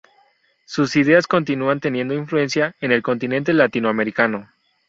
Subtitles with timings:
[0.65, 4.49] Sus ideas continúan teniendo influencia en el continente latinoamericano.